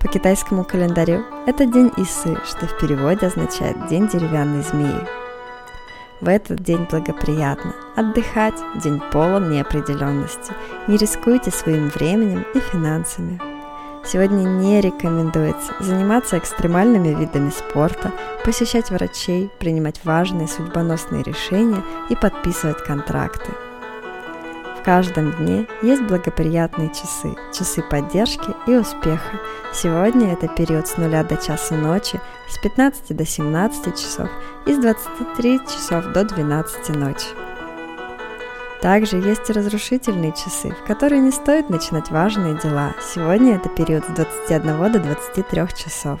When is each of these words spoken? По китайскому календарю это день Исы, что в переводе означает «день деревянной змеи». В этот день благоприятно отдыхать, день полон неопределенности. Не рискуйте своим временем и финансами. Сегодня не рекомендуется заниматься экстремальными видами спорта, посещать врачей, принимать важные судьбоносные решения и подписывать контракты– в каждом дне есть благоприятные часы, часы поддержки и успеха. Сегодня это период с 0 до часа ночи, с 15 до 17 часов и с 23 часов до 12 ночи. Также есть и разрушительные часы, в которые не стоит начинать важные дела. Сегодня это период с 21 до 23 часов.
По 0.00 0.08
китайскому 0.08 0.64
календарю 0.64 1.24
это 1.46 1.66
день 1.66 1.92
Исы, 1.98 2.34
что 2.46 2.66
в 2.66 2.78
переводе 2.78 3.26
означает 3.26 3.86
«день 3.88 4.08
деревянной 4.08 4.62
змеи». 4.62 5.06
В 6.22 6.28
этот 6.28 6.62
день 6.62 6.86
благоприятно 6.90 7.74
отдыхать, 7.96 8.54
день 8.82 8.98
полон 9.12 9.50
неопределенности. 9.50 10.54
Не 10.86 10.96
рискуйте 10.96 11.50
своим 11.50 11.88
временем 11.88 12.46
и 12.54 12.60
финансами. 12.60 13.38
Сегодня 14.02 14.44
не 14.44 14.80
рекомендуется 14.80 15.74
заниматься 15.80 16.38
экстремальными 16.38 17.08
видами 17.08 17.50
спорта, 17.50 18.10
посещать 18.42 18.90
врачей, 18.90 19.50
принимать 19.58 20.00
важные 20.04 20.48
судьбоносные 20.48 21.22
решения 21.22 21.82
и 22.08 22.16
подписывать 22.16 22.82
контракты– 22.82 23.52
в 24.80 24.82
каждом 24.82 25.32
дне 25.32 25.66
есть 25.82 26.02
благоприятные 26.02 26.88
часы, 26.88 27.36
часы 27.52 27.82
поддержки 27.82 28.54
и 28.66 28.74
успеха. 28.76 29.38
Сегодня 29.74 30.32
это 30.32 30.48
период 30.48 30.88
с 30.88 30.96
0 30.96 31.10
до 31.24 31.36
часа 31.36 31.74
ночи, 31.74 32.18
с 32.48 32.58
15 32.58 33.14
до 33.14 33.26
17 33.26 33.94
часов 33.94 34.30
и 34.66 34.72
с 34.72 34.78
23 34.78 35.60
часов 35.66 36.06
до 36.12 36.24
12 36.24 36.96
ночи. 36.96 37.26
Также 38.80 39.18
есть 39.18 39.50
и 39.50 39.52
разрушительные 39.52 40.32
часы, 40.32 40.70
в 40.70 40.86
которые 40.86 41.20
не 41.20 41.30
стоит 41.30 41.68
начинать 41.68 42.10
важные 42.10 42.58
дела. 42.58 42.94
Сегодня 43.02 43.56
это 43.56 43.68
период 43.68 44.04
с 44.04 44.08
21 44.08 44.92
до 44.92 44.98
23 44.98 45.68
часов. 45.76 46.20